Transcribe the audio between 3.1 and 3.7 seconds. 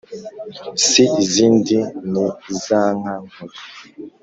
nkuru,